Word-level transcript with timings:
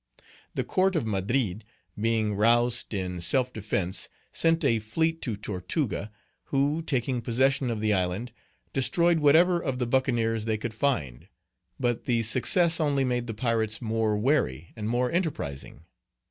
The 0.55 0.63
court 0.63 0.95
of 0.95 1.05
Madrid, 1.05 1.63
being 1.95 2.33
roused 2.33 2.91
in 2.91 3.21
self 3.21 3.53
defence, 3.53 4.09
sent 4.31 4.65
a 4.65 4.79
fleet 4.79 5.21
to 5.21 5.35
Tortuga, 5.35 6.11
who, 6.45 6.81
taking 6.81 7.21
possession 7.21 7.69
of 7.69 7.81
the 7.81 7.93
island, 7.93 8.31
destroyed 8.73 9.19
whatever 9.19 9.61
of 9.61 9.77
the 9.77 9.85
buccaneers 9.85 10.45
they 10.45 10.57
could 10.57 10.73
find; 10.73 11.27
but 11.79 12.05
the 12.05 12.23
success 12.23 12.79
only 12.79 13.03
made 13.05 13.27
the 13.27 13.35
pirates 13.35 13.79
more 13.79 14.17
wary 14.17 14.73
and 14.75 14.89
more 14.89 15.11
enterprising. 15.11 15.85